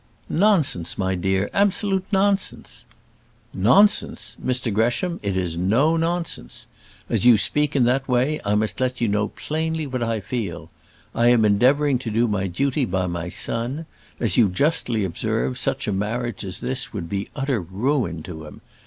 [0.29, 2.85] "Nonsense, my dear; absolute nonsense."
[3.53, 4.35] "Nonsense!
[4.43, 6.65] Mr Gresham; it is no nonsense.
[7.07, 10.71] As you speak in that way, I must let you know plainly what I feel.
[11.13, 13.85] I am endeavouring to do my duty by my son.
[14.19, 18.61] As you justly observe, such a marriage as this would be utter ruin to him.